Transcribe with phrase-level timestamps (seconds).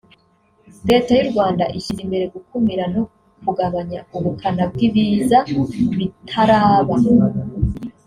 [0.89, 3.03] Leta y’u Rwanda ishyize imbere gukumira no
[3.43, 5.37] kugabanya ubukana bw’ibiza
[5.97, 6.95] bitaraba